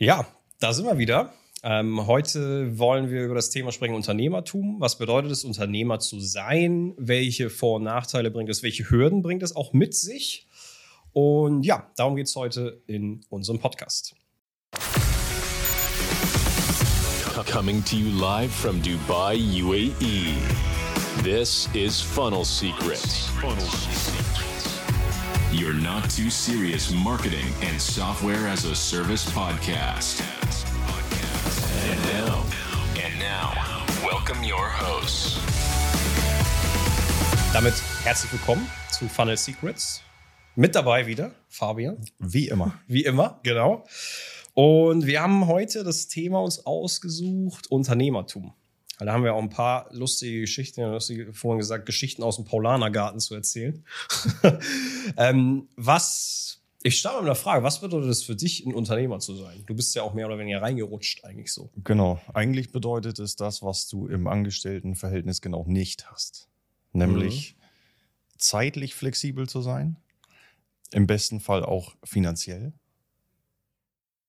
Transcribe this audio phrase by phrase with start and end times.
[0.00, 0.28] Ja,
[0.60, 1.32] da sind wir wieder.
[1.64, 4.80] Ähm, heute wollen wir über das Thema sprechen Unternehmertum.
[4.80, 6.94] Was bedeutet es, Unternehmer zu sein?
[6.96, 8.62] Welche Vor- und Nachteile bringt es?
[8.62, 10.46] Welche Hürden bringt es auch mit sich?
[11.12, 14.14] Und ja, darum geht es heute in unserem Podcast.
[17.50, 20.34] Coming to you live from Dubai, UAE.
[21.24, 23.26] This is Funnel Secrets.
[23.40, 24.47] Funnel Secrets.
[25.58, 30.22] Your not too serious marketing and software as a service podcast.
[31.90, 32.44] And now,
[32.94, 35.40] and now, welcome your hosts.
[37.52, 40.00] Damit herzlich willkommen zu Funnel Secrets.
[40.54, 42.04] Mit dabei wieder Fabian.
[42.20, 42.78] Wie immer.
[42.86, 43.84] Wie immer, genau.
[44.54, 48.54] Und wir haben heute das Thema uns ausgesucht, Unternehmertum.
[48.98, 52.44] Da haben wir auch ein paar lustige Geschichten, du hast vorhin gesagt, Geschichten aus dem
[52.44, 53.84] Paulanergarten zu erzählen.
[55.16, 59.36] ähm, was, ich starte mit einer Frage, was bedeutet es für dich, ein Unternehmer zu
[59.36, 59.62] sein?
[59.66, 61.70] Du bist ja auch mehr oder weniger reingerutscht eigentlich so.
[61.84, 62.20] Genau.
[62.34, 66.48] Eigentlich bedeutet es das, was du im Angestelltenverhältnis genau nicht hast.
[66.92, 68.38] Nämlich mhm.
[68.38, 69.96] zeitlich flexibel zu sein,
[70.92, 72.72] im besten Fall auch finanziell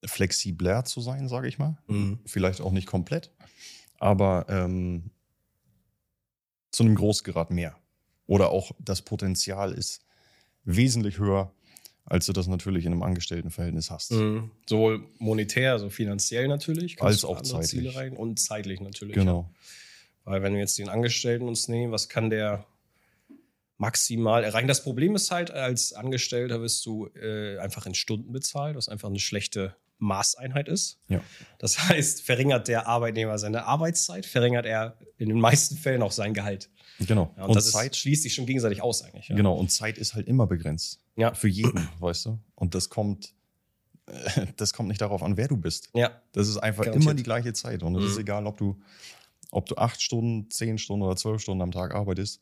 [0.06, 1.78] flexibler zu sein, sage ich mal.
[1.88, 2.20] Mhm.
[2.26, 3.32] Vielleicht auch nicht komplett
[4.00, 5.12] aber ähm,
[6.72, 7.78] zu einem Großgrad mehr.
[8.28, 10.02] Oder auch das Potenzial ist
[10.64, 11.52] wesentlich höher,
[12.06, 14.12] als du das natürlich in einem Angestelltenverhältnis hast.
[14.12, 14.52] Mhm.
[14.68, 17.70] Sowohl monetär, also finanziell natürlich, als auch zeitlich.
[17.70, 19.16] Ziele rein und zeitlich natürlich.
[19.16, 19.50] Genau.
[19.50, 20.32] Ja.
[20.32, 22.66] Weil wenn wir jetzt den Angestellten uns nehmen, was kann der
[23.78, 24.68] maximal erreichen?
[24.68, 29.10] Das Problem ist halt, als Angestellter wirst du äh, einfach in Stunden bezahlt, was einfach
[29.10, 30.98] eine schlechte Maßeinheit ist.
[31.08, 31.22] Ja.
[31.60, 36.34] Das heißt, verringert der Arbeitnehmer seine Arbeitszeit, verringert er in den meisten Fällen auch sein
[36.34, 36.70] Gehalt.
[37.00, 37.34] Genau.
[37.38, 39.30] Ja, und, und, das Zeit ist, schließt sich schon gegenseitig aus eigentlich.
[39.30, 39.36] Ja.
[39.36, 39.56] Genau.
[39.56, 41.00] Und Zeit ist halt immer begrenzt.
[41.16, 41.34] Ja.
[41.34, 42.40] Für jeden, weißt du.
[42.56, 43.34] Und das kommt,
[44.58, 45.90] das kommt nicht darauf an, wer du bist.
[45.94, 46.12] Ja.
[46.32, 47.04] Das ist einfach Garantiert.
[47.04, 47.84] immer die gleiche Zeit.
[47.84, 48.10] Und es mhm.
[48.10, 48.80] ist egal, ob du,
[49.52, 52.42] ob du acht Stunden, zehn Stunden oder zwölf Stunden am Tag arbeitest.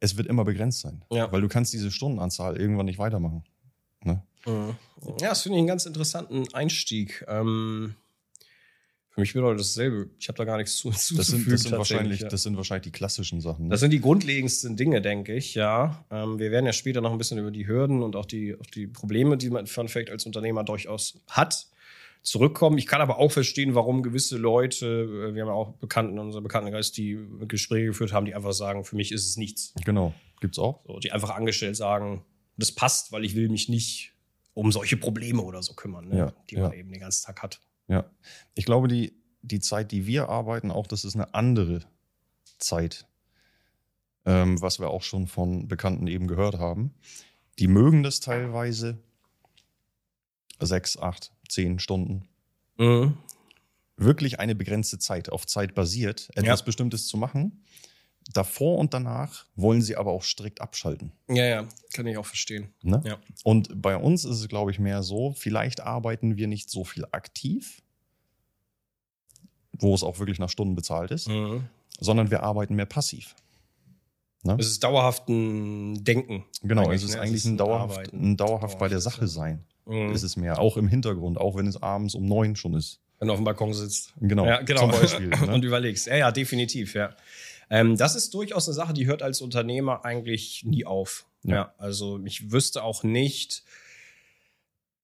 [0.00, 1.04] Es wird immer begrenzt sein.
[1.10, 1.30] Ja.
[1.32, 3.44] Weil du kannst diese Stundenanzahl irgendwann nicht weitermachen.
[4.04, 4.22] Ne?
[4.46, 4.76] Mhm.
[5.20, 7.24] Ja, das finde ich einen ganz interessanten Einstieg.
[7.28, 7.94] Ähm,
[9.18, 10.10] für mich bedeutet dasselbe.
[10.20, 12.28] Ich habe da gar nichts zu, das sind, das sind wahrscheinlich, ja.
[12.28, 13.64] Das sind wahrscheinlich die klassischen Sachen.
[13.64, 13.70] Ne?
[13.70, 16.04] Das sind die grundlegendsten Dinge, denke ich, ja.
[16.12, 18.66] Ähm, wir werden ja später noch ein bisschen über die Hürden und auch die, auch
[18.66, 21.66] die Probleme, die man Fun Fact als Unternehmer durchaus hat,
[22.22, 22.78] zurückkommen.
[22.78, 26.20] Ich kann aber auch verstehen, warum gewisse Leute, äh, wir haben ja auch Bekannten in
[26.20, 27.18] unserem Bekanntenkreis, die
[27.48, 29.74] Gespräche geführt haben, die einfach sagen, für mich ist es nichts.
[29.84, 30.84] Genau, gibt's auch.
[30.86, 32.24] So, die einfach angestellt sagen,
[32.56, 34.12] das passt, weil ich will mich nicht
[34.58, 36.18] um solche Probleme oder so kümmern, ne?
[36.18, 36.78] ja, die man ja.
[36.78, 37.60] eben den ganzen Tag hat.
[37.86, 38.10] Ja,
[38.56, 41.82] ich glaube, die, die Zeit, die wir arbeiten, auch das ist eine andere
[42.58, 43.06] Zeit,
[44.26, 46.92] ähm, was wir auch schon von Bekannten eben gehört haben.
[47.60, 48.98] Die mögen das teilweise
[50.58, 52.28] sechs, acht, zehn Stunden.
[52.78, 53.16] Mhm.
[53.96, 56.64] Wirklich eine begrenzte Zeit, auf Zeit basiert, etwas ja.
[56.64, 57.62] Bestimmtes zu machen
[58.32, 61.12] davor und danach wollen sie aber auch strikt abschalten.
[61.28, 62.72] Ja, ja, kann ich auch verstehen.
[62.82, 63.02] Ne?
[63.04, 63.18] Ja.
[63.44, 67.04] Und bei uns ist es, glaube ich, mehr so, vielleicht arbeiten wir nicht so viel
[67.10, 67.82] aktiv,
[69.72, 71.64] wo es auch wirklich nach Stunden bezahlt ist, mhm.
[71.98, 73.34] sondern wir arbeiten mehr passiv.
[74.44, 74.56] Ne?
[74.58, 76.44] Es ist dauerhaft ein Denken.
[76.62, 77.20] Genau, es ist ne?
[77.20, 79.64] eigentlich es ist ein, dauerhaft, ein dauerhaft bei der Sache sein.
[79.86, 80.12] Mhm.
[80.12, 83.00] Ist es mehr, auch im Hintergrund, auch wenn es abends um neun schon ist.
[83.18, 84.12] Wenn du auf dem Balkon sitzt.
[84.20, 84.82] Genau, ja, genau.
[84.82, 85.28] zum Beispiel.
[85.46, 85.52] Ne?
[85.52, 86.06] und überlegst.
[86.06, 87.14] Ja, ja, definitiv, ja.
[87.70, 91.26] Ähm, das ist durchaus eine Sache, die hört als Unternehmer eigentlich nie auf.
[91.42, 91.54] Ja.
[91.54, 91.74] ja.
[91.78, 93.62] also ich wüsste auch nicht,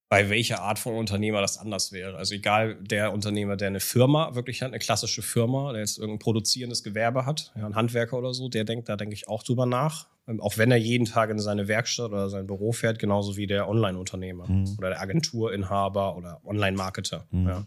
[0.07, 2.15] bei welcher Art von Unternehmer das anders wäre.
[2.15, 6.19] Also egal, der Unternehmer, der eine Firma wirklich hat, eine klassische Firma, der jetzt irgendein
[6.19, 9.65] produzierendes Gewerbe hat, ja, ein Handwerker oder so, der denkt, da denke ich auch drüber
[9.65, 10.07] nach.
[10.27, 13.47] Ähm, auch wenn er jeden Tag in seine Werkstatt oder sein Büro fährt, genauso wie
[13.47, 14.75] der Online-Unternehmer mhm.
[14.77, 17.25] oder der Agenturinhaber oder Online-Marketer.
[17.31, 17.47] Mhm.
[17.47, 17.65] Ja.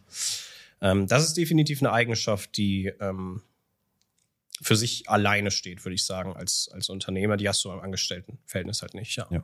[0.81, 3.43] Ähm, das ist definitiv eine Eigenschaft, die ähm,
[4.61, 7.37] für sich alleine steht, würde ich sagen, als, als Unternehmer.
[7.37, 9.27] Die hast du im Angestelltenverhältnis halt nicht, ja.
[9.31, 9.43] Ja,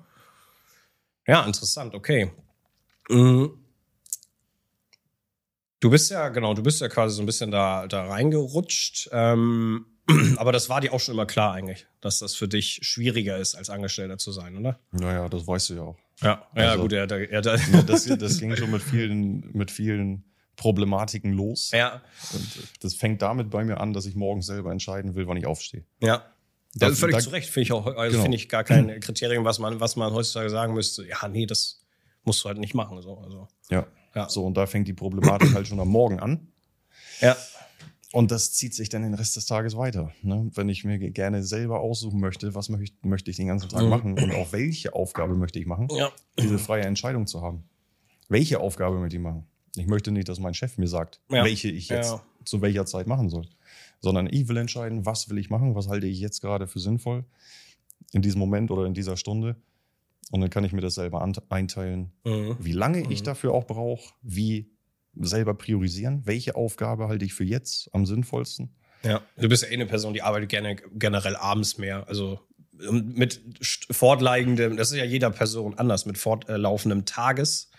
[1.26, 2.32] ja interessant, okay.
[3.08, 3.58] Mhm.
[5.80, 9.10] Du bist ja, genau, du bist ja quasi so ein bisschen da, da reingerutscht.
[9.12, 9.86] Ähm,
[10.36, 13.54] aber das war dir auch schon immer klar eigentlich, dass das für dich schwieriger ist,
[13.54, 14.78] als Angestellter zu sein, oder?
[14.92, 15.98] Naja, das weißt du ja auch.
[16.22, 17.40] Ja, ja also, gut, ja, ja, ja
[17.82, 20.24] das, das ging schon mit vielen, mit vielen
[20.56, 21.70] Problematiken los.
[21.72, 22.02] Ja.
[22.32, 25.46] Und das fängt damit bei mir an, dass ich morgens selber entscheiden will, wann ich
[25.46, 25.84] aufstehe.
[26.00, 26.24] Ja.
[26.76, 28.22] Das ist völlig da, zu Recht, finde ich auch, also genau.
[28.22, 31.06] finde ich gar kein Kriterium, was man, was man heutzutage sagen müsste.
[31.06, 31.84] Ja, nee, das
[32.24, 33.00] musst du halt nicht machen.
[33.00, 33.48] So, also.
[33.70, 33.86] Ja.
[34.14, 34.28] ja.
[34.28, 36.48] So, und da fängt die Problematik halt schon am Morgen an.
[37.20, 37.36] Ja.
[38.12, 40.12] Und das zieht sich dann den Rest des Tages weiter.
[40.22, 40.48] Ne?
[40.54, 43.88] Wenn ich mir gerne selber aussuchen möchte, was möchte, möchte ich den ganzen Tag mhm.
[43.88, 46.12] machen und auch welche Aufgabe möchte ich machen, ja.
[46.38, 47.64] diese freie Entscheidung zu haben.
[48.28, 49.46] Welche Aufgabe möchte ich machen?
[49.76, 51.44] Ich möchte nicht, dass mein Chef mir sagt, Ja.
[51.44, 52.22] welche ich jetzt Ja.
[52.44, 53.48] zu welcher Zeit machen soll.
[54.00, 57.24] Sondern ich will entscheiden, was will ich machen, was halte ich jetzt gerade für sinnvoll
[58.12, 59.56] in diesem Moment oder in dieser Stunde.
[60.30, 62.56] Und dann kann ich mir das selber einteilen, Mhm.
[62.60, 63.24] wie lange ich Mhm.
[63.24, 64.70] dafür auch brauche, wie
[65.16, 68.74] selber priorisieren, welche Aufgabe halte ich für jetzt am sinnvollsten.
[69.04, 72.08] Ja, du bist ja eh eine Person, die arbeitet gerne generell abends mehr.
[72.08, 72.40] Also
[72.88, 73.40] ähm, mit
[73.92, 77.70] fortlaufendem, das ist ja jeder Person anders, mit fortlaufendem Tages,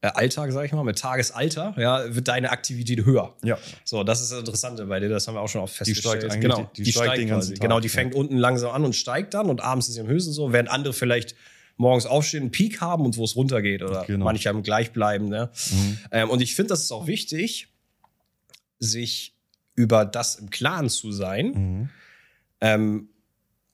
[0.00, 3.34] Alltag, sag ich mal, mit Tagesalter, ja, wird deine Aktivität höher.
[3.42, 5.78] Ja, So, das ist das Interessante bei dir, das haben wir auch schon oft Die
[5.78, 6.22] festgestellt.
[6.22, 7.54] steigt eigentlich- genau, die- die steigt den ganzen quasi.
[7.54, 7.94] Tag, Genau, die ja.
[7.94, 10.70] fängt unten langsam an und steigt dann und abends ist sie am höchsten so, während
[10.70, 11.34] andere vielleicht
[11.78, 14.24] morgens aufstehen, einen Peak haben und wo es runtergeht oder Genau.
[14.24, 15.28] manche haben gleich bleiben.
[15.28, 15.50] Ne?
[15.70, 15.98] Mhm.
[16.12, 17.68] Ähm, und ich finde, das ist auch wichtig,
[18.78, 19.34] sich
[19.74, 21.88] über das im Klaren zu sein Mhm.
[22.60, 23.08] ähm,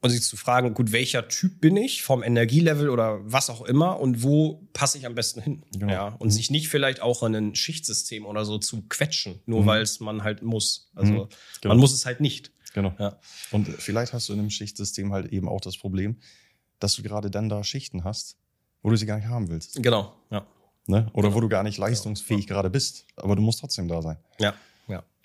[0.05, 3.99] und sich zu fragen, gut, welcher Typ bin ich vom Energielevel oder was auch immer
[3.99, 5.62] und wo passe ich am besten hin?
[5.73, 5.91] Genau.
[5.93, 9.67] Ja, und sich nicht vielleicht auch in ein Schichtsystem oder so zu quetschen, nur Mhm.
[9.67, 10.91] weil es man halt muss.
[10.95, 11.29] Also Mhm.
[11.62, 11.75] Genau.
[11.75, 12.53] man muss es halt nicht.
[12.75, 12.93] Genau.
[12.99, 13.19] Ja.
[13.51, 16.17] Und vielleicht hast du in einem Schichtsystem halt eben auch das Problem,
[16.81, 18.37] dass du gerade dann da Schichten hast,
[18.83, 19.83] wo du sie gar nicht haben willst.
[19.83, 20.47] Genau, ja.
[20.87, 21.09] Ne?
[21.15, 23.06] Oder wo du gar nicht leistungsfähig gerade bist.
[23.17, 24.19] Aber du musst trotzdem da sein.
[24.39, 24.55] Ja, ja.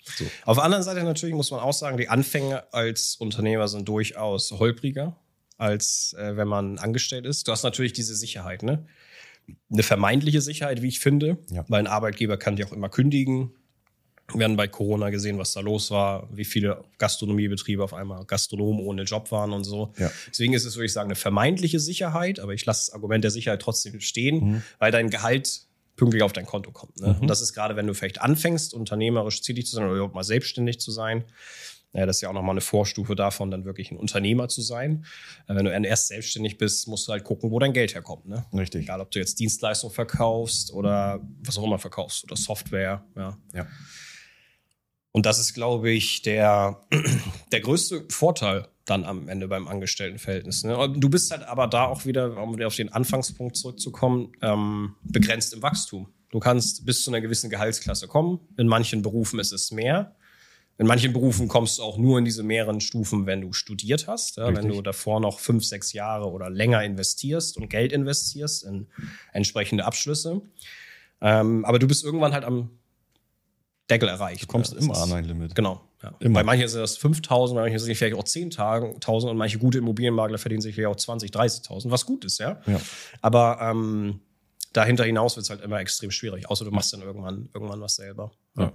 [0.04, 0.24] So.
[0.46, 4.50] Auf der anderen Seite natürlich muss man auch sagen, die Anfänge als Unternehmer sind durchaus
[4.52, 5.16] holpriger,
[5.58, 7.46] als äh, wenn man angestellt ist.
[7.48, 8.86] Du hast natürlich diese Sicherheit, ne?
[9.70, 11.64] Eine vermeintliche Sicherheit, wie ich finde, Ja.
[11.68, 13.52] weil ein Arbeitgeber kann dich auch immer kündigen.
[14.32, 18.80] Wir haben bei Corona gesehen, was da los war, wie viele Gastronomiebetriebe auf einmal Gastronomen
[18.86, 19.92] ohne Job waren und so.
[19.98, 20.08] Ja.
[20.30, 23.32] Deswegen ist es, würde ich sagen, eine vermeintliche Sicherheit, aber ich lasse das Argument der
[23.32, 24.62] Sicherheit trotzdem stehen, Mhm.
[24.78, 25.62] weil dein Gehalt
[26.00, 26.98] pünktlich auf dein Konto kommt.
[26.98, 27.08] Ne?
[27.08, 27.20] Mhm.
[27.20, 30.24] Und das ist gerade, wenn du vielleicht anfängst, unternehmerisch tätig zu sein oder überhaupt mal
[30.24, 31.24] selbstständig zu sein.
[31.92, 35.04] Ja, das ist ja auch nochmal eine Vorstufe davon, dann wirklich ein Unternehmer zu sein.
[35.46, 38.26] Äh, Wenn du erst selbstständig bist, musst du halt gucken, wo dein Geld herkommt.
[38.26, 38.46] Ne?
[38.54, 38.84] Richtig.
[38.84, 43.04] Egal, ob du jetzt Dienstleistungen verkaufst oder was auch immer verkaufst oder Software.
[43.14, 43.36] Ja.
[43.52, 43.66] Ja.
[45.12, 46.80] Und das ist, glaube ich, der,
[47.52, 50.64] der größte Vorteil dann am Ende beim Angestelltenverhältnis.
[50.64, 50.92] Ne?
[50.96, 55.54] Du bist halt aber da auch wieder, um wieder auf den Anfangspunkt zurückzukommen, ähm, begrenzt
[55.54, 56.08] im Wachstum.
[56.30, 58.40] Du kannst bis zu einer gewissen Gehaltsklasse kommen.
[58.56, 60.16] In manchen Berufen ist es mehr.
[60.78, 64.38] In manchen Berufen kommst du auch nur in diese mehreren Stufen, wenn du studiert hast.
[64.38, 68.86] Ja, wenn du davor noch fünf, sechs Jahre oder länger investierst und Geld investierst in
[69.32, 70.40] entsprechende Abschlüsse.
[71.20, 72.70] Ähm, aber du bist irgendwann halt am
[73.90, 74.44] Deckel erreicht.
[74.44, 74.80] Du kommst ne?
[74.80, 75.54] immer an ein Limit.
[75.54, 75.82] Genau.
[76.02, 76.14] Ja.
[76.30, 79.78] Bei manchen sind das 5.000, bei manchen sind es vielleicht auch 10.000 und manche gute
[79.78, 81.30] Immobilienmakler verdienen sich vielleicht auch 20.000,
[81.66, 82.60] 30.000, was gut ist, ja.
[82.66, 82.80] Ja.
[83.20, 84.20] Aber ähm,
[84.72, 87.96] dahinter hinaus wird es halt immer extrem schwierig, außer du machst dann irgendwann, irgendwann was
[87.96, 88.32] selber.
[88.56, 88.72] Ja.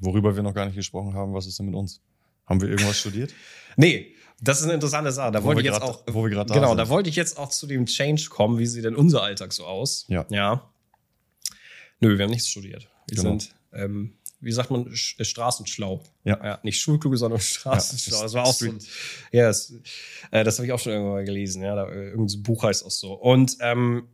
[0.00, 2.00] Worüber wir noch gar nicht gesprochen haben, was ist denn mit uns?
[2.46, 3.32] Haben wir irgendwas studiert?
[3.76, 5.32] Nee, das ist eine interessante Sache.
[5.32, 6.14] Da Wo wollte wir ich jetzt grad- auch.
[6.14, 6.76] wo wir grad da Genau, sind.
[6.78, 8.58] da wollte ich jetzt auch zu dem Change kommen.
[8.58, 10.04] Wie sieht denn unser Alltag so aus?
[10.08, 10.26] Ja.
[10.30, 10.70] Ja.
[12.00, 12.88] Nö, wir haben nichts studiert.
[13.08, 13.30] Wir Genau.
[13.30, 16.02] sind, ähm, wie sagt man, sch äh, straßenschlau.
[16.24, 16.44] Ja.
[16.44, 16.58] ja.
[16.62, 18.16] Nicht schulklug, sondern straßenschlau.
[18.18, 18.66] Ja, das war auch so.
[19.30, 19.72] Ja, das,
[20.30, 21.62] äh, das habe ich auch schon irgendwann mal gelesen.
[21.62, 23.14] Ja, da, äh, irgendein Buch heißt auch so.
[23.14, 24.08] Und ähm,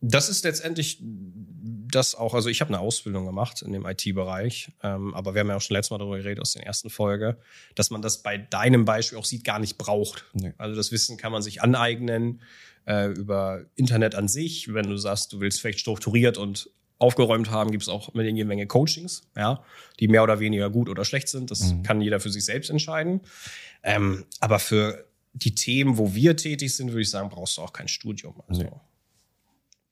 [0.00, 5.14] das ist letztendlich das auch, also ich habe eine Ausbildung gemacht in dem IT-Bereich, ähm,
[5.14, 7.36] aber wir haben ja auch schon letztes Mal darüber geredet aus der ersten Folge,
[7.74, 10.24] dass man das bei deinem Beispiel auch sieht, gar nicht braucht.
[10.32, 10.54] Nee.
[10.58, 12.40] Also das Wissen kann man sich aneignen
[12.86, 14.72] äh, über Internet an sich.
[14.72, 16.70] Wenn du sagst, du willst vielleicht strukturiert und
[17.02, 19.62] aufgeräumt haben, gibt es auch mit jede Menge Coachings, ja,
[20.00, 21.50] die mehr oder weniger gut oder schlecht sind.
[21.50, 21.82] Das Mhm.
[21.82, 23.20] kann jeder für sich selbst entscheiden.
[23.82, 25.04] Ähm, aber für
[25.34, 28.34] die Themen, wo wir tätig sind, würde ich sagen, brauchst du auch kein Studium.
[28.46, 28.70] Also, Nee.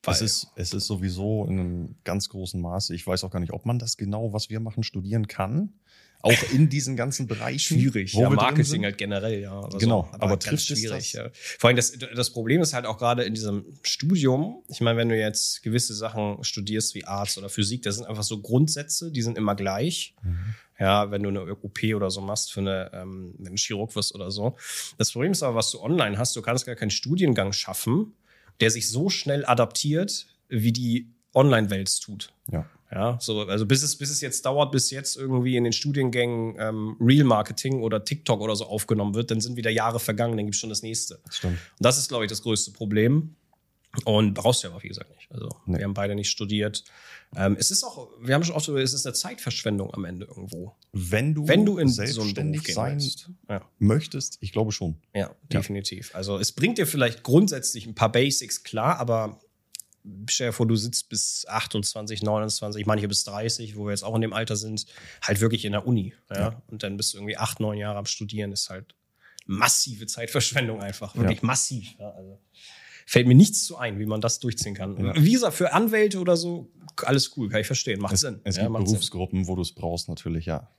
[0.07, 3.53] Es ist, es ist sowieso in einem ganz großen Maße, ich weiß auch gar nicht,
[3.53, 5.75] ob man das genau, was wir machen, studieren kann.
[6.23, 7.79] Auch in diesen ganzen Bereichen.
[7.79, 8.15] schwierig.
[8.15, 9.53] wo Ja, Marketing halt generell, ja.
[9.53, 11.15] Aber Genau, so, aber ganz trifft schwierig.
[11.15, 11.31] Ja.
[11.33, 15.09] Vor allem das, das Problem ist halt auch gerade in diesem Studium, ich meine, wenn
[15.09, 19.23] du jetzt gewisse Sachen studierst wie Arzt oder Physik, das sind einfach so Grundsätze, die
[19.23, 20.15] sind immer gleich.
[20.23, 20.55] Mhm.
[20.79, 24.31] Ja, wenn du eine OP oder so machst für eine, ähm, du Chirurg wirst oder
[24.31, 24.57] so.
[24.97, 28.15] Das Problem ist aber, was du online hast, du kannst gar keinen Studiengang schaffen,
[28.61, 32.33] der sich so schnell adaptiert, wie die Online-Welt es tut.
[32.51, 32.67] Ja.
[32.93, 36.57] Ja, so, also bis es, bis es jetzt dauert, bis jetzt irgendwie in den Studiengängen
[36.59, 40.47] ähm, Real Marketing oder TikTok oder so aufgenommen wird, dann sind wieder Jahre vergangen, dann
[40.47, 41.19] gibt's schon das nächste.
[41.19, 41.59] Und Stimmt.
[41.79, 43.37] das ist, glaube ich, das größte Problem.
[44.05, 45.31] Und brauchst du ja aber, wie gesagt, nicht.
[45.33, 45.79] Also, Nee.
[45.79, 46.85] wir haben beide nicht studiert.
[47.35, 50.77] Ähm, es ist auch, wir haben schon oft, es ist eine Zeitverschwendung am Ende irgendwo.
[50.93, 53.03] Wenn du, Wenn du in so selbstständig gehen sein.
[53.49, 53.63] Ja.
[53.79, 54.97] möchtest, ich glaube schon.
[55.15, 56.15] Ja, definitiv.
[56.15, 59.41] Also es bringt dir vielleicht grundsätzlich ein paar Basics klar, aber
[60.29, 64.15] stell dir vor, du sitzt bis 28, 29, manche bis 30, wo wir jetzt auch
[64.15, 64.87] in dem Alter sind,
[65.23, 66.15] halt wirklich in der Uni.
[66.31, 66.41] Ja?
[66.41, 66.63] Ja.
[66.69, 68.95] Und dann bist du irgendwie acht, neun Jahre am Studieren, ist halt
[69.47, 71.15] massive Zeitverschwendung einfach.
[71.17, 71.95] Wirklich massiv.
[71.99, 72.11] Ja?
[72.11, 72.39] Also
[73.07, 74.97] fällt mir nichts zu ein, wie man das durchziehen kann.
[75.05, 75.15] Ja.
[75.17, 76.71] Visa für Anwälte oder so,
[77.03, 78.41] alles cool, kann ich verstehen, macht Es, Sinn.
[78.45, 78.95] es Ja, gibt macht Sinn.
[78.95, 80.71] Berufsgruppen, wo du es brauchst, natürlich, ja.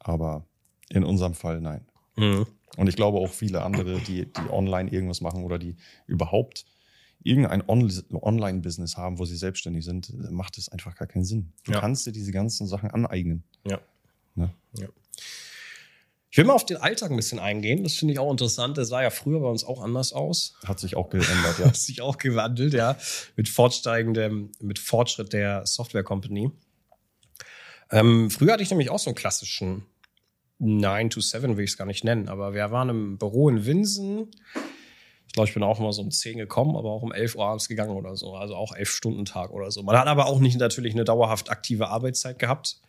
[0.00, 0.46] Aber
[0.88, 1.86] in unserem Fall nein.
[2.16, 2.46] Mhm.
[2.76, 6.64] Und ich glaube auch viele andere, die, die online irgendwas machen oder die überhaupt
[7.26, 11.52] irgendein On Online-Business haben, wo sie selbstständig sind, macht es einfach gar keinen Sinn.
[11.64, 11.80] Du Ja.
[11.80, 13.42] kannst dir diese ganzen Sachen aneignen.
[13.66, 13.80] Ja.
[14.34, 14.50] Ne?
[14.78, 14.88] ja.
[16.30, 17.82] Ich will mal auf den Alltag ein bisschen eingehen.
[17.82, 18.76] Das finde ich auch interessant.
[18.76, 20.54] Der sah ja früher bei uns auch anders aus.
[20.66, 21.66] Hat sich auch geändert, ja.
[21.66, 22.98] Hat sich auch gewandelt, ja.
[23.36, 26.50] Mit fortsteigendem, mit Fortschritt der Software Company.
[27.90, 29.86] Ähm, früher hatte ich nämlich auch so einen klassischen
[30.58, 33.64] 9 to 7, will ich es gar nicht nennen, aber wir waren im Büro in
[33.64, 34.30] Winsen.
[35.26, 37.46] Ich glaube, ich bin auch mal so um 10 gekommen, aber auch um 11 Uhr
[37.46, 38.34] abends gegangen oder so.
[38.34, 39.82] Also auch 11 Stunden Tag oder so.
[39.82, 42.80] Man hat aber auch nicht natürlich eine dauerhaft aktive Arbeitszeit gehabt.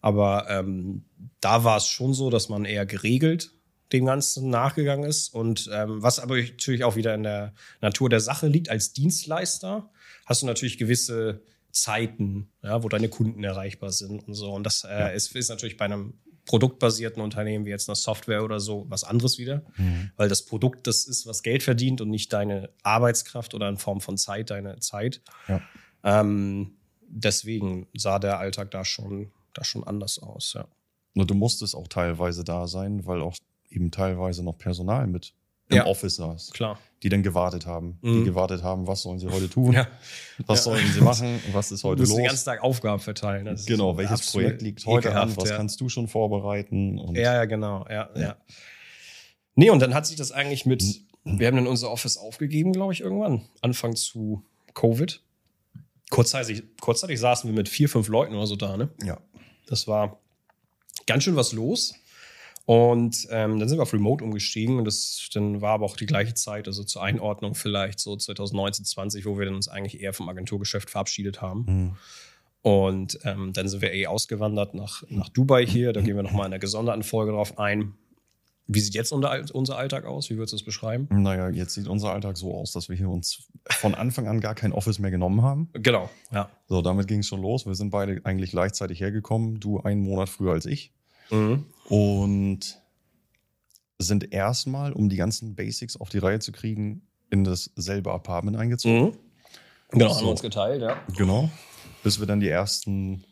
[0.00, 1.04] Aber ähm,
[1.40, 3.52] da war es schon so, dass man eher geregelt
[3.92, 5.32] dem Ganzen nachgegangen ist.
[5.34, 9.90] Und ähm, was aber natürlich auch wieder in der Natur der Sache liegt, als Dienstleister
[10.26, 14.52] hast du natürlich gewisse Zeiten, ja, wo deine Kunden erreichbar sind und so.
[14.52, 16.14] Und das äh, ist, ist natürlich bei einem
[16.46, 20.10] produktbasierten Unternehmen wie jetzt eine Software oder so was anderes wieder, Mhm.
[20.16, 24.00] weil das Produkt das ist, was Geld verdient und nicht deine Arbeitskraft oder in Form
[24.00, 25.20] von Zeit, deine Zeit.
[25.48, 25.60] Ja.
[26.04, 26.76] Ähm,
[27.08, 30.66] deswegen sah der Alltag da schon, da schon anders aus, ja.
[31.14, 33.36] Du musstest auch teilweise da sein, weil auch
[33.70, 35.32] eben teilweise noch Personal mit
[35.68, 35.86] im Ja.
[35.86, 36.78] Office saß, Klar.
[37.02, 37.98] die dann gewartet haben.
[38.02, 38.18] Mhm.
[38.20, 39.72] Die gewartet haben, was sollen sie heute tun?
[39.72, 39.88] Ja.
[40.46, 40.62] Was Ja.
[40.72, 41.40] sollen sie machen?
[41.52, 42.16] Was ist Du heute musst los?
[42.18, 43.44] den ganzen Tag Aufgaben verteilen.
[43.46, 45.36] Das ist Genau, welches Projekt liegt heute an?
[45.36, 46.98] Was kannst du schon vorbereiten?
[46.98, 47.84] Und Ja, ja, genau.
[47.90, 48.36] Ja, ja.
[49.54, 50.84] Nee, und dann hat sich das eigentlich mit,
[51.24, 54.44] wir haben dann unser Office aufgegeben, glaube ich, irgendwann, Anfang zu
[54.74, 55.22] Covid.
[56.10, 58.90] Kurzzeitig, kurzzeitig saßen wir mit vier, fünf Leuten oder so da, ne?
[59.04, 59.18] ja.
[59.66, 60.20] Das war
[61.06, 61.94] ganz schön was los.
[62.66, 66.06] Und ähm, dann sind wir auf Remote umgestiegen und das dann war aber auch die
[66.06, 70.12] gleiche Zeit, also zur Einordnung vielleicht so 2019, 20, wo wir dann uns eigentlich eher
[70.12, 71.64] vom Agenturgeschäft verabschiedet haben.
[71.66, 71.96] Mhm.
[72.62, 75.92] Und ähm, dann sind wir eh ausgewandert nach, nach Dubai hier.
[75.92, 77.94] Da gehen wir nochmal in einer gesonderten Folge drauf ein.
[78.66, 80.28] Wie sieht jetzt unser, unser Alltag aus?
[80.28, 81.06] Wie würdest du es beschreiben?
[81.12, 84.56] Naja, jetzt sieht unser Alltag so aus, dass wir hier uns von Anfang an gar
[84.56, 85.68] kein Office mehr genommen haben.
[85.74, 86.50] Genau, ja.
[86.66, 87.64] So, damit ging es schon los.
[87.66, 89.60] Wir sind beide eigentlich gleichzeitig hergekommen.
[89.60, 90.92] Du einen Monat früher als ich.
[91.30, 91.64] Mhm.
[91.88, 92.80] Und
[93.98, 99.04] sind erstmal, um die ganzen Basics auf die Reihe zu kriegen, in dasselbe Apartment eingezogen.
[99.06, 99.12] Mhm.
[99.90, 100.16] Genau, So.
[100.16, 100.96] haben wir uns geteilt, ja.
[101.16, 101.50] Genau.
[102.02, 103.24] Bis wir dann die ersten,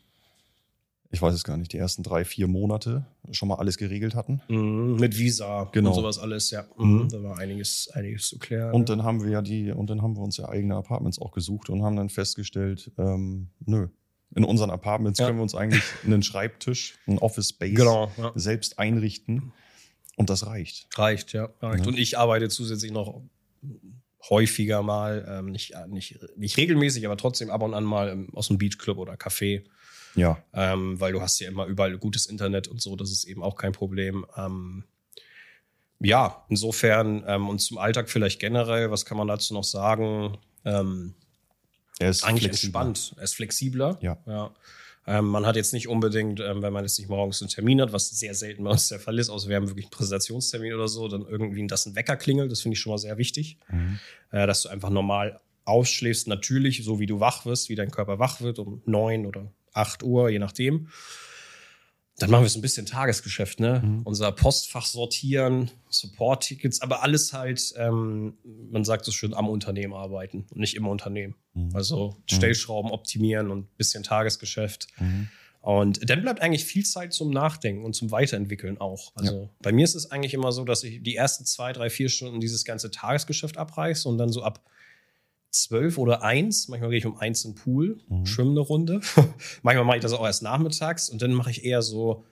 [1.11, 4.41] ich weiß es gar nicht, die ersten drei, vier Monate schon mal alles geregelt hatten.
[4.49, 4.97] Mhm.
[4.97, 5.91] Mit Visa Genau.
[5.91, 6.65] und sowas alles, ja.
[6.79, 7.03] Mhm.
[7.03, 7.09] Mhm.
[7.09, 8.73] Da war einiges, einiges zu klären.
[8.73, 11.33] Und dann haben wir ja die, und dann haben wir uns ja eigene Apartments auch
[11.33, 13.89] gesucht und haben dann festgestellt, ähm, nö.
[14.35, 15.27] In unseren Apartments Ja.
[15.27, 18.33] können wir uns eigentlich einen Schreibtisch, ein Office Space genau, ja.
[18.35, 19.53] selbst einrichten.
[20.17, 20.87] Und das reicht.
[20.97, 21.51] Reicht, ja.
[21.61, 21.87] Reicht.
[21.87, 23.21] Und ich arbeite zusätzlich noch
[24.31, 28.49] häufiger mal, ähm, nicht, nicht, nicht regelmäßig, aber trotzdem ab und an mal ähm, aus
[28.49, 29.65] dem Beachclub oder Café.
[30.17, 30.39] Ja.
[30.53, 33.57] ähm, weil du hast ja immer überall gutes Internet und so, das ist eben auch
[33.57, 34.25] kein Problem.
[34.37, 34.85] Ähm,
[35.99, 40.39] ja, insofern ähm, und zum Alltag vielleicht generell, was kann man dazu noch sagen?
[40.65, 41.15] Ähm,
[41.99, 42.81] Er ist eigentlich flexibel.
[42.81, 43.99] entspannt, er ist flexibler.
[44.01, 44.19] Ja.
[44.27, 44.51] ja.
[45.07, 47.93] Ähm, man hat jetzt nicht unbedingt, ähm, wenn man jetzt nicht morgens einen Termin hat,
[47.93, 50.89] was sehr selten bei uns der Fall ist, außer wir haben wirklich einen Präsentationstermin oder
[50.89, 53.99] so, dann irgendwie, dass ein Wecker klingelt, das finde ich schon mal sehr wichtig Mhm.
[54.31, 58.19] äh, dass du einfach normal ausschläfst, natürlich, so wie du wach wirst, wie dein Körper
[58.19, 60.89] wach wird, um neun oder acht Uhr, je nachdem.
[62.19, 63.83] Dann machen wir so ein bisschen Tagesgeschäft, ne?
[63.85, 64.03] Mhm.
[64.05, 68.35] Unser Postfach sortieren, Support-Tickets, aber alles halt, ähm,
[68.71, 71.35] man sagt es schön, am Unternehmen arbeiten und nicht im Unternehmen.
[71.55, 71.71] Mhm.
[71.75, 74.87] Also Stellschrauben optimieren und ein bisschen Tagesgeschäft.
[75.01, 75.29] Mhm.
[75.61, 79.13] Und dann bleibt eigentlich viel Zeit zum Nachdenken und zum Weiterentwickeln auch.
[79.17, 82.11] Also bei mir ist es eigentlich immer so, dass ich die ersten zwei, drei, vier
[82.11, 84.63] Stunden dieses ganze Tagesgeschäft abreiße und dann so ab
[85.55, 88.27] zwölf oder eins, manchmal gehe ich um eins in den Pool, Mhm.
[88.27, 89.01] schwimme eine Runde.
[89.63, 92.25] manchmal mache ich das auch erst nachmittags und dann mache ich eher so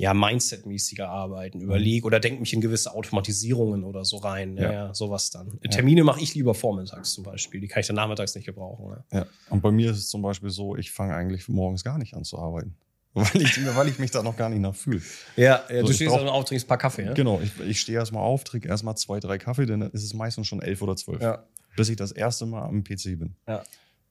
[0.00, 4.56] ja, Mindset-mäßiger arbeiten, überlege oder denke mich in gewisse Automatisierungen oder so rein.
[4.56, 4.72] Ja, Ja.
[4.72, 5.58] ja sowas dann.
[5.70, 7.60] Termine mache ich lieber vormittags zum Beispiel.
[7.60, 9.02] Die kann ich dann nachmittags nicht gebrauchen.
[9.10, 9.18] Ja.
[9.20, 9.26] Ja.
[9.50, 12.22] Und bei mir ist es zum Beispiel so, ich fange eigentlich morgens gar nicht an
[12.22, 12.76] zu arbeiten.
[13.14, 15.00] Weil ich, weil ich mich da noch gar nicht nach fühle.
[15.34, 17.14] Ja, ja So, du stehst brauch- dann auf, trinkst ein paar Kaffee, ja?
[17.14, 20.46] Genau, ich, ich stehe erstmal auf, trinke erstmal zwei, drei Kaffee, dann ist es meistens
[20.46, 21.20] schon elf oder zwölf.
[21.20, 21.42] Ja.
[21.78, 23.36] Bis ich das erste Mal am PC bin.
[23.46, 23.62] Ja.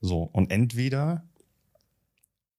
[0.01, 1.23] So, und entweder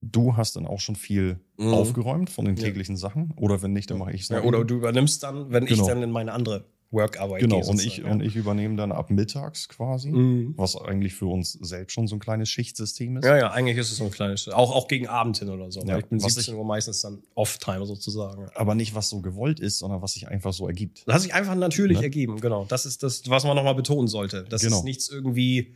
[0.01, 1.75] du hast dann auch schon viel Mhm.
[1.75, 2.65] aufgeräumt von den Ja.
[2.65, 5.67] täglichen Sachen, oder wenn nicht, dann mache ich es Ja, oder du übernimmst dann, wenn
[5.67, 5.83] Genau.
[5.83, 7.41] ich dann in meine andere Workarbeit.
[7.41, 10.55] Genau, und ich, sozusagen, und ich übernehme dann ab mittags quasi, Mhm.
[10.57, 13.27] was eigentlich für uns selbst schon so ein kleines Schichtsystem ist.
[13.27, 15.81] Ja, ja, eigentlich ist es so ein kleines, auch, auch gegen Abend hin oder so.
[15.83, 18.49] Ja, ich bin was 17 Uhr meistens dann Off-Time sozusagen.
[18.55, 21.03] Aber nicht, was so gewollt ist, sondern was sich einfach so ergibt.
[21.07, 22.05] Das hat sich einfach natürlich Ne?
[22.05, 22.65] ergeben, genau.
[22.65, 24.45] Das ist das, was man nochmal betonen sollte.
[24.49, 24.79] Das Genau.
[24.79, 25.75] ist nichts irgendwie,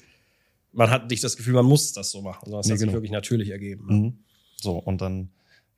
[0.73, 2.87] man hat nicht das Gefühl, man muss das so machen, sondern es Nee, hat sich
[2.87, 2.97] genau.
[2.97, 3.85] wirklich natürlich ergeben.
[3.87, 4.19] Mhm.
[4.57, 5.29] So, und dann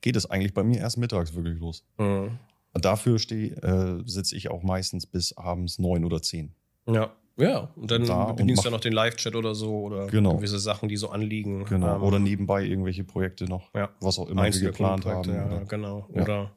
[0.01, 1.83] geht es eigentlich bei mir erst mittags wirklich los.
[1.99, 2.39] Mhm.
[2.75, 6.53] Dafür steh, äh, sitze ich auch meistens bis abends neun oder zehn.
[6.87, 7.13] Ja.
[7.37, 10.37] Ja, und dann Da bedienst du ja noch den Live-Chat oder so oder Genau.
[10.37, 11.65] gewisse Sachen, die so anliegen.
[11.65, 11.97] Genau.
[11.97, 13.91] Ähm, oder nebenbei irgendwelche Projekte noch, Ja.
[14.01, 15.29] was auch immer wir einzelne geplant haben.
[15.35, 16.09] Ja, oder- genau.
[16.15, 16.23] Ja.
[16.23, 16.55] Oder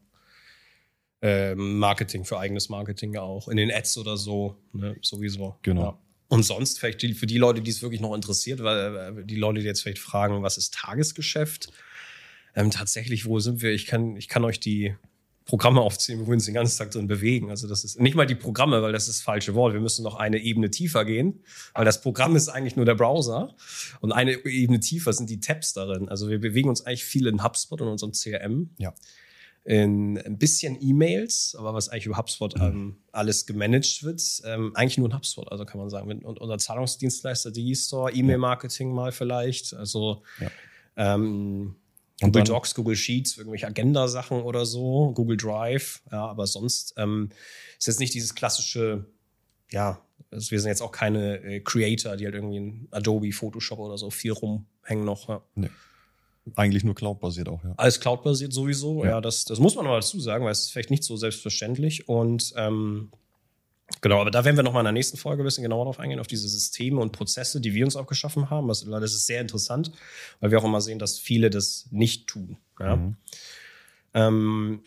[1.24, 3.48] ähm, Marketing für eigenes Marketing ja auch.
[3.48, 5.56] In den Ads oder so, ne, sowieso.
[5.64, 5.82] Genau.
[5.82, 6.00] Ja.
[6.28, 9.36] Und sonst vielleicht die, für die Leute, die es wirklich noch interessiert, weil äh, die
[9.36, 11.72] Leute, die jetzt vielleicht fragen, was ist Tagesgeschäft?
[12.56, 13.72] Ähm, tatsächlich, wo sind wir?
[13.72, 14.96] Ich kann, ich kann euch die
[15.48, 17.50] Programme aufzählen, wo wir uns den ganzen Tag drin bewegen.
[17.50, 19.74] Also das ist nicht mal die Programme, weil das ist das falsche Wort.
[19.74, 21.42] Wir müssen noch eine Ebene tiefer gehen,
[21.74, 23.56] weil das Programm ist eigentlich nur der Browser
[24.02, 26.10] und eine Ebene tiefer sind die Tabs darin.
[26.10, 28.70] Also wir bewegen uns eigentlich viel in HubSpot und unserem CRM.
[28.78, 28.94] Ja.
[29.64, 34.98] In ein bisschen E-Mails, aber was eigentlich über HubSpot ähm, alles gemanagt wird, ähm, eigentlich
[34.98, 36.24] nur in HubSpot, also kann man sagen.
[36.24, 40.52] Und unser Zahlungsdienstleister Digistore, E-Mail-Marketing mal vielleicht, also Ja.
[40.96, 41.76] ähm,
[42.20, 47.30] Google dann- Docs, Google Sheets, irgendwelche Agenda-Sachen oder so, Google Drive, ja, aber sonst ähm,
[47.78, 49.06] ist jetzt nicht dieses klassische,
[49.72, 53.80] ja, also wir sind jetzt auch keine äh, Creator, die halt irgendwie in Adobe, Photoshop
[53.80, 55.30] oder so viel rumhängen noch.
[55.30, 55.42] Ja.
[56.56, 57.74] Eigentlich nur Cloud-basiert auch, ja.
[57.78, 59.22] Alles Cloud-basiert sowieso, ja, Ja.
[59.22, 62.54] das, das muss man noch dazu sagen, weil es ist vielleicht nicht so selbstverständlich und
[62.56, 63.12] ähm,
[64.02, 66.00] Genau, aber da werden wir noch mal in der nächsten Folge ein bisschen genauer drauf
[66.00, 68.68] eingehen, auf diese Systeme und Prozesse, die wir uns auch geschaffen haben.
[68.68, 69.92] Das, das ist sehr interessant,
[70.40, 72.58] weil wir auch immer sehen, dass viele das nicht tun.
[72.80, 72.98] Ja?
[72.98, 73.16] Mhm.
[74.14, 74.84] Ähm,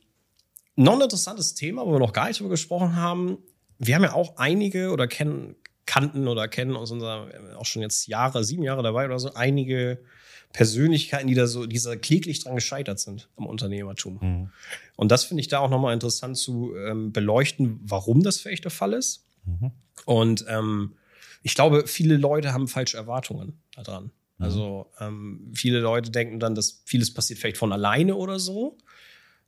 [0.77, 3.39] noch ein interessantes Thema, wo wir noch gar nicht drüber gesprochen haben.
[3.79, 5.57] Wir haben ja auch einige oder kennen,
[5.87, 9.99] kannten oder kennen aus unserer, auch schon jetzt Jahre, sieben Jahre dabei oder so, einige
[10.53, 14.19] Persönlichkeiten, die da so, die da kläglich dran gescheitert sind am Unternehmertum.
[14.21, 14.51] Mhm.
[14.97, 18.71] Und das finde ich da auch nochmal interessant zu ähm, beleuchten, warum das vielleicht der
[18.71, 19.27] Fall ist.
[19.45, 19.71] Mhm.
[20.07, 20.97] Und ähm,
[21.43, 24.05] ich glaube, viele Leute haben falsche Erwartungen daran.
[24.05, 24.11] Mhm.
[24.45, 28.77] Also ähm, viele Leute denken dann, dass vieles passiert vielleicht von alleine oder so.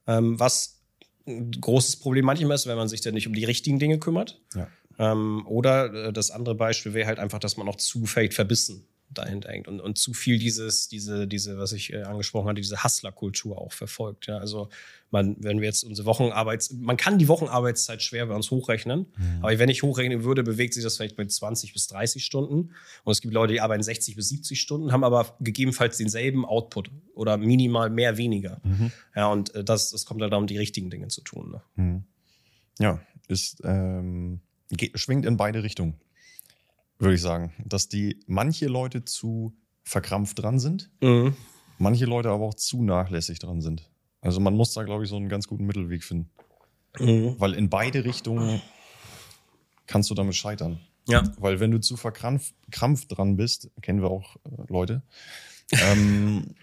[0.06, 0.82] Ähm, was
[1.26, 4.40] ein großes Problem manchmal ist, wenn man sich dann nicht um die richtigen Dinge kümmert.
[4.54, 4.68] Ja.
[5.02, 8.84] Ähm, oder äh, das andere Beispiel wäre halt einfach, dass man auch zu vielleicht verbissen
[9.10, 12.82] dahinter hängt und, und zu viel dieses, diese, diese, was ich äh, angesprochen hatte, diese
[12.82, 14.26] Hustler-Kultur auch verfolgt.
[14.26, 14.70] Ja, also
[15.10, 19.38] man, wenn wir jetzt unsere Wochenarbeits, man kann die Wochenarbeitszeit schwer bei uns hochrechnen, Mhm.
[19.44, 22.70] aber wenn ich hochrechnen würde, bewegt sich das vielleicht mit 20 bis 30 Stunden.
[23.04, 26.90] Und es gibt Leute, die arbeiten 60 bis 70 Stunden, haben aber gegebenenfalls denselben Output
[27.14, 28.60] oder minimal mehr weniger.
[28.64, 28.92] Mhm.
[29.14, 31.50] Ja, und äh, das, das kommt halt darum, die richtigen Dinge zu tun.
[31.50, 31.62] Ne?
[31.74, 32.04] Mhm.
[32.78, 34.40] Ja, ist, ähm,
[34.76, 35.94] geht, schwingt in beide Richtungen,
[36.98, 37.52] würde ich sagen.
[37.64, 39.54] Dass die manche Leute zu
[39.84, 41.36] verkrampft dran sind, Mhm.
[41.78, 43.90] manche Leute aber auch zu nachlässig dran sind.
[44.20, 46.30] Also man muss da, glaube ich, so einen ganz guten Mittelweg finden.
[46.98, 47.36] Mhm.
[47.38, 48.60] Weil in beide Richtungen
[49.86, 50.78] kannst du damit scheitern.
[51.08, 51.24] Ja.
[51.38, 55.02] Weil wenn du zu verkrampft krampft dran bist, kennen wir auch äh, Leute,
[55.72, 56.54] ähm,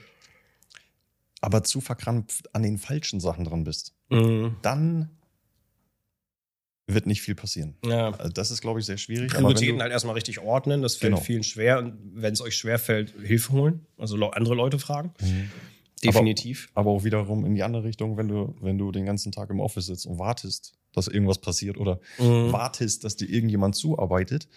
[1.42, 4.56] aber zu verkrampft an den falschen Sachen dran bist, Mhm.
[4.62, 5.10] dann
[6.94, 7.76] wird nicht viel passieren.
[7.86, 8.12] Ja.
[8.12, 9.32] Also das ist, glaube ich, sehr schwierig.
[9.34, 11.24] aber Prioritäten halt erstmal richtig ordnen, das fällt Genau.
[11.24, 11.80] vielen schwer.
[11.80, 13.86] Und wenn es euch schwer fällt, Hilfe holen.
[13.98, 15.14] Also andere Leute fragen.
[15.22, 15.50] Mhm.
[16.04, 16.70] Definitiv.
[16.76, 19.60] aber auch wiederum in die andere Richtung, wenn du, wenn du den ganzen Tag im
[19.60, 22.54] Office sitzt und wartest, dass irgendwas passiert oder Mhm.
[22.54, 24.48] wartest, dass dir irgendjemand zuarbeitet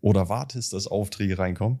[0.00, 1.80] oder wartest, dass Aufträge reinkommen.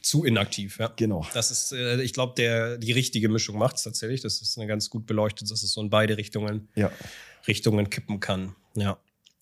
[0.00, 0.90] Zu inaktiv, ja.
[0.96, 1.26] Genau.
[1.34, 4.22] Das ist, äh, ich glaube, der die richtige Mischung macht es tatsächlich.
[4.22, 6.90] Das ist eine ganz gut beleuchtet, dass es so in beide Richtungen, Ja.
[7.46, 8.54] Richtungen kippen kann.
[8.74, 8.96] Ja.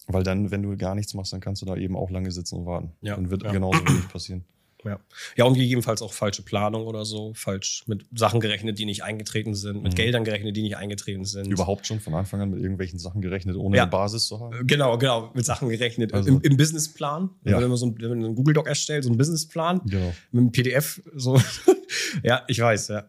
[0.09, 2.57] Weil dann, wenn du gar nichts machst, dann kannst du da eben auch lange sitzen
[2.57, 2.93] und warten.
[3.03, 3.53] Ja, Dann wird ja.
[3.53, 4.45] genauso wenig passieren.
[4.85, 5.01] Ja.
[5.37, 9.57] ja, und gegebenenfalls auch falsche Planung oder so, falsch mit Sachen gerechnet, die nicht eingetreten
[9.57, 9.97] sind, mit Mhm.
[9.97, 11.49] Geldern gerechnet, die nicht eingetreten sind.
[11.49, 13.83] Überhaupt schon von Anfang an mit irgendwelchen Sachen gerechnet, ohne Ja.
[13.83, 14.55] eine Basis zu haben.
[14.55, 16.15] Äh, Genau, genau, mit Sachen gerechnet.
[16.15, 17.29] Also- Im, Im Businessplan.
[17.45, 17.61] Ja.
[17.61, 20.13] Wenn man so ein, wenn man einen Google Doc erstellt, so einen Businessplan Genau.
[20.31, 21.37] mit einem PDF, so.
[22.23, 23.05] ja, ich weiß, ja.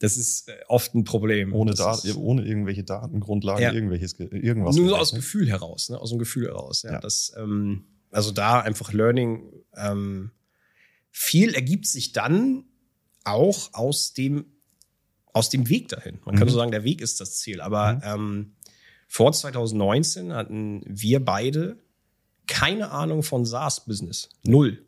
[0.00, 1.52] Das ist äh, oft ein Problem.
[1.52, 3.72] Ohne, das Dat ist, ohne irgendwelche Datengrundlagen, Ja.
[3.72, 4.76] irgendwelches, ge- irgendwas.
[4.76, 5.12] Nur aus.
[5.12, 5.98] Gefühl heraus, ne?
[5.98, 6.82] aus dem Gefühl heraus.
[6.82, 7.00] Ja, Ja.
[7.00, 9.50] Das, ähm, also da einfach Learning.
[9.76, 10.30] Ähm,
[11.10, 12.64] viel ergibt sich dann
[13.24, 14.46] auch aus dem,
[15.32, 16.18] aus dem Weg dahin.
[16.24, 16.38] Man Mhm.
[16.38, 17.60] könnte so sagen, der Weg ist das Ziel.
[17.60, 18.00] Aber Mhm.
[18.04, 18.52] ähm,
[19.08, 21.78] vor 2019 hatten wir beide
[22.46, 24.28] keine Ahnung von SaaS-Business.
[24.44, 24.84] Null.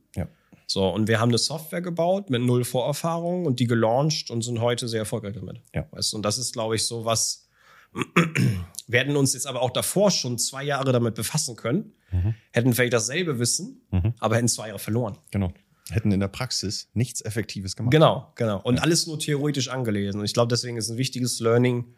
[0.74, 0.82] Ja.
[0.82, 4.60] So, und wir haben eine Software gebaut mit null Vorerfahrung und die gelauncht und sind
[4.60, 5.60] heute sehr erfolgreich damit.
[5.74, 5.86] Ja.
[5.90, 7.48] Weißt und das ist, glaube ich, so was,
[8.86, 12.34] werden uns jetzt aber auch davor schon zwei Jahre damit befassen können, Mhm.
[12.52, 14.14] hätten vielleicht dasselbe Wissen, Mhm.
[14.18, 15.18] aber hätten zwei Jahre verloren.
[15.30, 15.52] Genau.
[15.90, 17.90] Hätten in der Praxis nichts Effektives gemacht.
[17.92, 18.60] Genau, genau.
[18.62, 20.20] Und alles nur theoretisch angelesen.
[20.20, 21.94] Und ich glaube, deswegen ist ein wichtiges Learning,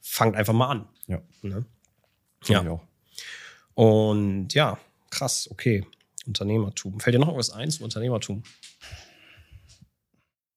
[0.00, 0.88] fangt einfach mal an.
[1.08, 1.64] Ja, Ne?
[2.46, 2.80] Ja.
[3.74, 4.78] Und ja,
[5.10, 5.84] krass, okay.
[6.26, 7.00] Unternehmertum.
[7.00, 8.42] Fällt dir noch irgendwas ein zum Unternehmertum?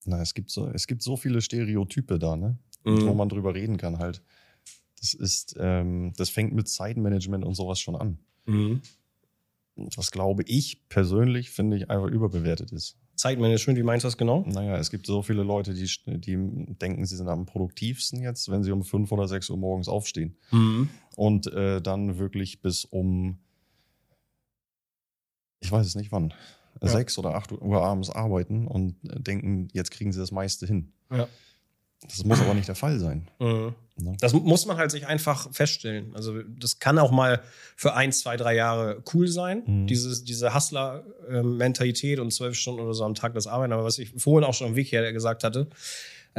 [0.05, 2.57] Na, es gibt so, es gibt so viele Stereotype da, ne?
[2.83, 3.07] Mhm.
[3.07, 4.21] Wo man drüber reden kann halt.
[4.99, 8.19] Das ist, ähm, das fängt mit Zeitmanagement und sowas schon an.
[8.45, 8.81] Mhm.
[9.95, 12.97] Was glaube ich persönlich, finde ich, einfach überbewertet ist.
[13.17, 14.43] Zeitmanagement, wie meinst du das genau?
[14.47, 16.37] Naja, es gibt so viele Leute, die, die
[16.75, 20.37] denken, sie sind am produktivsten jetzt, wenn sie um fünf oder sechs Uhr morgens aufstehen.
[20.51, 20.89] Mhm.
[21.15, 23.39] Und äh, dann wirklich bis um,
[25.59, 26.33] ich weiß es nicht wann,
[26.81, 26.89] Ja.
[26.89, 30.91] sechs oder acht Uhr abends arbeiten und denken, jetzt kriegen sie das meiste hin.
[31.11, 31.27] Ja.
[32.03, 33.27] Das muss aber nicht der Fall sein.
[33.39, 33.73] Mhm.
[33.95, 34.15] Ne?
[34.19, 36.13] Das muss man halt sich einfach feststellen.
[36.15, 37.41] Also das kann auch mal
[37.75, 39.87] für ein, zwei, drei Jahre cool sein, Mhm.
[39.87, 43.73] Dieses, diese Hustler-Mentalität und zwölf Stunden oder so am Tag das Arbeiten.
[43.73, 45.67] Aber was ich vorhin auch schon am Weg her gesagt hatte, äh,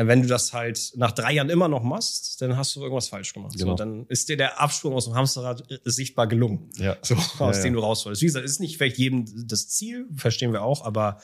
[0.06, 3.32] wenn du das halt nach drei Jahren immer noch machst, dann hast du irgendwas falsch
[3.34, 3.54] gemacht.
[3.56, 3.72] Genau.
[3.72, 6.70] So, dann ist dir der Absprung aus dem Hamsterrad äh, sichtbar gelungen.
[6.76, 6.96] Ja.
[7.02, 7.62] So, aus ja.
[7.64, 8.22] dem du raus wolltest.
[8.22, 11.20] Wie gesagt, ist nicht vielleicht jedem das Ziel, verstehen wir auch, aber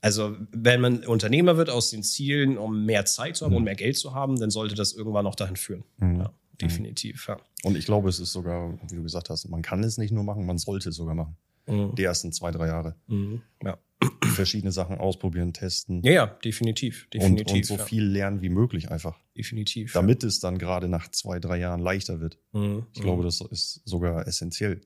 [0.00, 3.56] also, wenn man Unternehmer wird aus den Zielen, um mehr Zeit zu haben Mhm.
[3.56, 5.82] und mehr Geld zu haben, dann sollte das irgendwann noch dahin führen.
[5.96, 6.20] Mhm.
[6.20, 7.38] Ja, definitiv, ja.
[7.62, 10.22] Und ich glaube, es ist sogar, wie du gesagt hast, man kann es nicht nur
[10.22, 11.36] machen, man sollte es sogar machen.
[11.66, 11.94] Mhm.
[11.94, 12.96] Die ersten zwei, drei Jahre.
[13.06, 13.40] Mhm.
[13.64, 13.78] Ja.
[14.22, 16.02] Verschiedene Sachen ausprobieren, testen.
[16.02, 17.54] ja, ja, definitiv, und, definitiv.
[17.54, 17.84] und so ja.
[17.84, 19.18] viel lernen wie möglich einfach.
[19.36, 19.92] Definitiv.
[19.92, 22.38] Damit es dann gerade nach zwei, drei Jahren leichter wird.
[22.52, 22.60] ja.
[22.60, 22.86] Mhm.
[22.94, 24.80] Ich glaube, das ist sogar essentiell,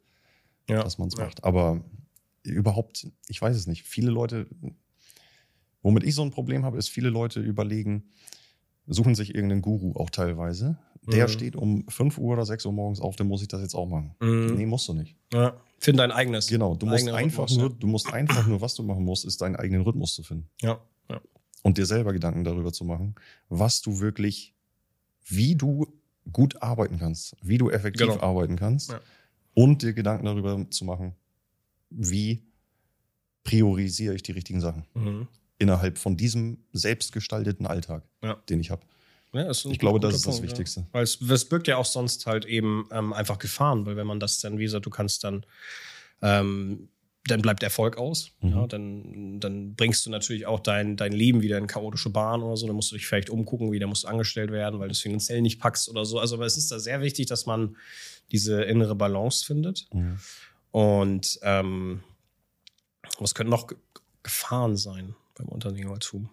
[0.69, 0.83] ja.
[0.83, 1.25] dass man es ja.
[1.25, 1.45] macht.
[1.45, 1.85] Aber
[2.43, 3.85] überhaupt, ich weiß es nicht.
[3.85, 4.47] Viele Leute,
[5.83, 8.11] womit ich so ein Problem habe, ist, viele Leute überlegen,
[8.87, 10.79] suchen sich irgendeinen Guru auch teilweise.
[11.07, 11.33] Der Mhm.
[11.33, 13.87] steht um 5 Uhr oder 6 Uhr morgens auf, dann muss ich das jetzt auch
[13.87, 14.15] machen.
[14.21, 14.55] Mhm.
[14.57, 15.17] Nee, musst du nicht.
[15.33, 15.61] Ja.
[15.79, 16.49] Find dein eigenes.
[16.49, 19.41] Genau, du musst einfach Rhythmus, nur, du musst einfach nur, was du machen musst, ist
[19.41, 20.49] deinen eigenen Rhythmus zu finden.
[20.61, 20.81] Ja.
[21.11, 21.21] ja.
[21.63, 23.15] Und dir selber Gedanken darüber zu machen,
[23.49, 24.55] was du wirklich,
[25.27, 25.87] wie du
[26.33, 28.21] gut arbeiten kannst, wie du effektiv Genau.
[28.21, 29.01] arbeiten kannst Ja.
[29.55, 31.15] und dir Gedanken darüber zu machen,
[31.91, 32.43] wie
[33.45, 35.29] priorisiere ich die richtigen Sachen Mhm.
[35.59, 38.35] innerhalb von diesem selbstgestalteten Alltag, Ja.
[38.49, 38.83] den ich habe.
[39.33, 40.81] Ja, Ich glaube, das ist das Punkt, Wichtigste.
[40.81, 40.87] Ja.
[40.93, 44.21] Weil es, es birgt ja auch sonst halt eben ähm, einfach Gefahren, weil wenn man
[44.21, 45.45] das dann, wie gesagt, du kannst dann,
[46.23, 46.89] ähm,
[47.27, 48.31] dann bleibt Erfolg aus.
[48.41, 48.51] Mhm.
[48.51, 52.57] Ja, dann, dann bringst du natürlich auch dein, dein Leben wieder in chaotische Bahn oder
[52.57, 52.67] so.
[52.67, 55.43] Dann musst du dich vielleicht umgucken, wieder musst du angestellt werden, weil du es finanziell
[55.43, 56.19] nicht packst oder so.
[56.19, 57.77] Also, aber es ist da sehr wichtig, dass man
[58.33, 59.89] diese innere Balance findet.
[59.93, 60.19] Mhm.
[60.71, 62.03] Und ähm,
[63.19, 63.77] was könnten noch Ge-
[64.23, 66.31] Gefahren sein beim Unternehmertum,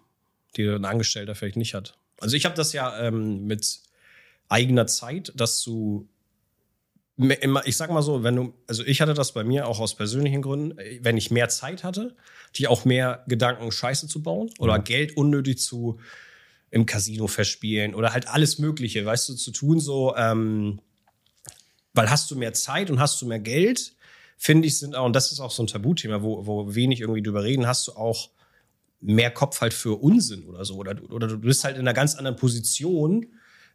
[0.56, 1.98] die ein Angestellter vielleicht nicht hat?
[2.20, 3.80] Also ich habe das ja ähm, mit
[4.48, 6.08] eigener Zeit, dass du
[7.16, 9.80] me- immer, ich sag mal so, wenn du, also ich hatte das bei mir auch
[9.80, 12.14] aus persönlichen Gründen, äh, wenn ich mehr Zeit hatte,
[12.54, 14.78] ich auch mehr Gedanken, Scheiße zu bauen oder Ja.
[14.78, 15.98] Geld unnötig zu
[16.70, 20.80] im Casino verspielen oder halt alles Mögliche, weißt du, zu tun so, ähm,
[21.94, 23.94] weil hast du mehr Zeit und hast du mehr Geld,
[24.36, 27.22] finde ich, sind auch, und das ist auch so ein Tabuthema, wo, wo wenig irgendwie
[27.22, 28.30] drüber reden, hast du auch
[29.00, 30.76] mehr Kopf halt für Unsinn oder so.
[30.76, 33.26] Oder, du- oder du bist halt in einer ganz anderen Position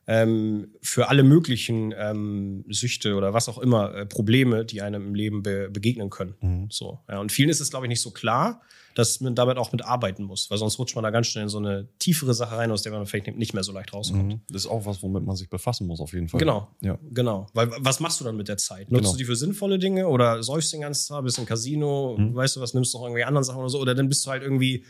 [0.08, 5.16] ähm, für alle möglichen ähm, Süchte oder was auch immer, äh, Probleme, die einem im
[5.16, 6.36] Leben be begegnen können.
[6.42, 6.68] Mhm.
[6.72, 7.20] So, ja.
[7.20, 8.62] Und vielen ist es, glaube ich, nicht so klar,
[8.94, 11.50] dass man damit auch mit arbeiten muss, weil sonst rutscht man da ganz schnell in
[11.50, 14.28] so eine tiefere Sache rein, aus der man vielleicht nicht mehr so leicht rauskommt.
[14.28, 14.42] Mhm.
[14.50, 16.40] Das ist auch was, womit man sich befassen muss, auf jeden Fall.
[16.40, 16.68] Genau.
[16.82, 16.98] Ja.
[17.12, 17.46] Genau.
[17.54, 18.92] Weil was machst du dann mit der Zeit?
[18.92, 19.12] Nutzt Genau.
[19.14, 22.36] du die für sinnvolle Dinge oder säufst den ganzen Tag, bist im Casino, Mhm.
[22.36, 24.44] weißt du was, nimmst noch irgendwie andere Sachen oder so, oder dann bist du halt
[24.44, 24.84] irgendwie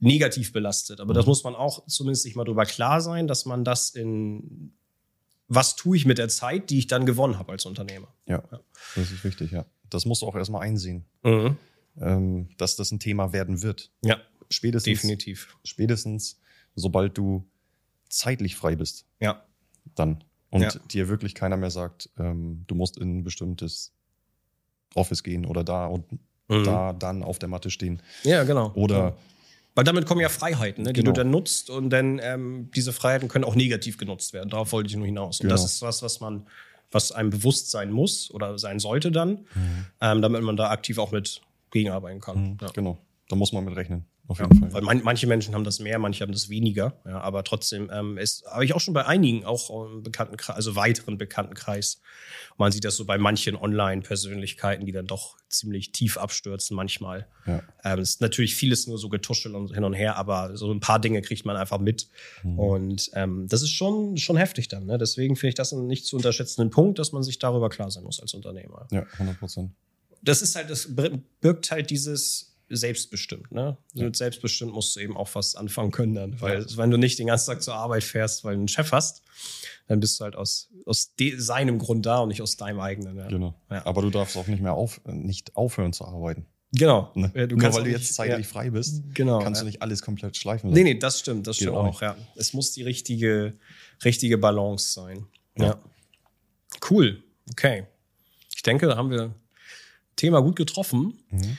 [0.00, 1.00] negativ belastet.
[1.00, 1.30] Aber das Mhm.
[1.30, 4.72] muss man auch zumindest sich mal drüber klar sein, dass man das in
[5.46, 8.08] was tue ich mit der Zeit, die ich dann gewonnen habe als Unternehmer.
[8.26, 8.42] Ja,
[8.96, 9.66] das ist wichtig, ja.
[9.90, 11.56] Das musst du auch erstmal einsehen, Mhm.
[12.00, 13.90] ähm, dass das ein Thema werden wird.
[14.02, 15.56] Ja, Spätestens, definitiv.
[15.62, 16.40] spätestens,
[16.74, 17.46] sobald du
[18.08, 19.44] zeitlich frei bist, Ja.
[19.94, 20.24] dann.
[20.50, 20.70] Und Ja.
[20.90, 23.92] dir wirklich keiner mehr sagt, ähm, du musst in ein bestimmtes
[24.94, 26.10] Office gehen oder da und
[26.48, 26.64] Mhm.
[26.64, 28.00] da dann auf der Matte stehen.
[28.22, 28.72] Ja, genau.
[28.74, 29.16] Oder
[29.74, 31.12] Weil damit kommen ja Freiheiten, ne, die Genau.
[31.12, 34.48] du dann nutzt und dann ähm, diese Freiheiten können auch negativ genutzt werden.
[34.50, 35.40] Darauf wollte ich nur hinaus.
[35.40, 35.54] Und Genau.
[35.60, 36.46] das ist was, was man,
[36.92, 39.86] was einem bewusst sein muss oder sein sollte dann, Mhm.
[40.00, 41.40] ähm, damit man da aktiv auch mit
[41.72, 42.42] gegenarbeiten kann.
[42.52, 42.68] Mhm, Ja.
[42.72, 44.04] Genau, da muss man mit rechnen.
[44.28, 44.72] auf jeden ja, Fall.
[44.74, 47.00] Weil man, manche Menschen haben das mehr, manche haben das weniger.
[47.06, 50.76] Ja, aber trotzdem ähm, ist, habe ich auch schon bei einigen, auch im Bekanntenkreis, also
[50.76, 52.02] weiteren Bekanntenkreis.
[52.58, 57.26] Man sieht das so bei manchen Online-Persönlichkeiten, die dann doch ziemlich tief abstürzen manchmal.
[57.46, 57.62] Ja.
[57.82, 60.80] Ähm, es ist natürlich vieles nur so getuschelt und hin und her, aber so ein
[60.80, 62.08] paar Dinge kriegt man einfach mit.
[62.42, 62.58] Mhm.
[62.58, 64.84] Und ähm, das ist schon, schon heftig dann.
[64.84, 64.98] Ne?
[64.98, 68.04] Deswegen finde ich das einen nicht zu unterschätzenden Punkt, dass man sich darüber klar sein
[68.04, 68.86] muss als Unternehmer.
[68.90, 69.70] Ja, 100 Prozent.
[70.20, 73.76] Das ist halt, das birgt halt dieses selbstbestimmt, ne?
[73.92, 74.04] Ja.
[74.04, 76.40] Mit selbstbestimmt musst du eben auch was anfangen können dann.
[76.40, 79.22] Weil wenn du nicht den ganzen Tag zur Arbeit fährst, weil du einen Chef hast,
[79.86, 83.16] dann bist du halt aus, aus seinem Grund da und nicht aus deinem eigenen.
[83.16, 83.28] Ja.
[83.28, 83.54] Genau.
[83.70, 83.84] Ja.
[83.86, 86.46] Aber du darfst auch nicht mehr auf, nicht aufhören zu arbeiten.
[86.72, 87.12] Genau.
[87.14, 87.30] Ne?
[87.34, 88.52] Ja, du Nur weil du jetzt zeitlich ja.
[88.52, 89.38] frei bist, Genau.
[89.38, 89.64] kannst ja.
[89.64, 90.84] du nicht alles komplett schleifen Nee, lassen.
[90.84, 92.16] nee, das stimmt, das Geht stimmt auch auch, ja.
[92.34, 93.54] Es muss die richtige,
[94.04, 95.26] richtige Balance sein.
[95.56, 95.66] Ja.
[95.66, 95.78] Ja.
[96.90, 97.22] Cool.
[97.50, 97.86] Okay.
[98.56, 99.34] Ich denke, da haben wir
[100.16, 101.18] Thema gut getroffen.
[101.30, 101.56] Mhm.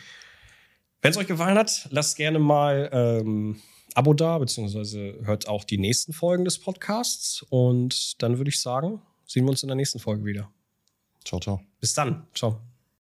[1.05, 3.61] Wenn es euch gefallen hat, lasst gerne mal ähm,
[3.93, 7.45] Abo da, beziehungsweise hört auch die nächsten Folgen des Podcasts.
[7.49, 10.51] Und dann würde ich sagen, sehen wir uns in der nächsten Folge wieder.
[11.23, 11.61] Ciao, ciao.
[11.79, 12.27] Bis dann.
[12.33, 12.59] Ciao.